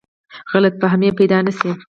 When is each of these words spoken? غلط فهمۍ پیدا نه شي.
غلط 0.51 0.75
فهمۍ 0.81 1.09
پیدا 1.19 1.37
نه 1.45 1.51
شي. 1.57 1.71